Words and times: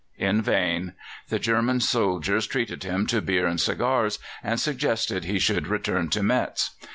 In 0.17 0.41
vain. 0.41 0.93
The 1.29 1.37
German 1.37 1.79
soldiers 1.79 2.47
treated 2.47 2.81
him 2.83 3.05
to 3.05 3.21
beer 3.21 3.45
and 3.45 3.61
cigars, 3.61 4.17
and 4.41 4.59
suggested 4.59 5.25
he 5.25 5.37
should 5.37 5.67
return 5.67 6.09
to 6.09 6.23
Metz. 6.23 6.71